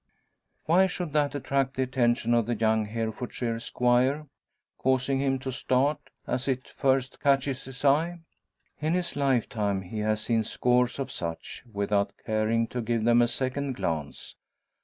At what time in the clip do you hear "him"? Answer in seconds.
5.21-5.37